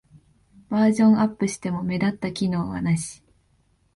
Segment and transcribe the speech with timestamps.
[0.69, 3.21] バージョンアップしても目立った機能はなし